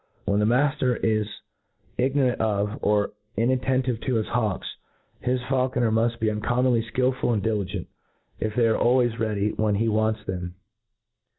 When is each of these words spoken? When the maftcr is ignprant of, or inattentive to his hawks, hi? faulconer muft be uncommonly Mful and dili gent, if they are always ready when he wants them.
When 0.25 0.39
the 0.39 0.47
maftcr 0.47 0.99
is 1.03 1.27
ignprant 1.99 2.37
of, 2.39 2.79
or 2.81 3.11
inattentive 3.37 4.01
to 4.01 4.15
his 4.15 4.25
hawks, 4.25 4.67
hi? 5.23 5.37
faulconer 5.47 5.91
muft 5.93 6.19
be 6.19 6.31
uncommonly 6.31 6.81
Mful 6.81 7.33
and 7.33 7.43
dili 7.43 7.67
gent, 7.67 7.87
if 8.39 8.55
they 8.55 8.65
are 8.65 8.79
always 8.79 9.19
ready 9.19 9.51
when 9.51 9.75
he 9.75 9.87
wants 9.87 10.25
them. 10.25 10.55